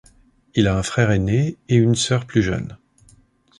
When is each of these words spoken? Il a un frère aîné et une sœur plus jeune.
Il 0.55 0.65
a 0.67 0.75
un 0.75 0.81
frère 0.81 1.11
aîné 1.11 1.57
et 1.69 1.75
une 1.75 1.93
sœur 1.93 2.25
plus 2.25 2.41
jeune. 2.41 2.79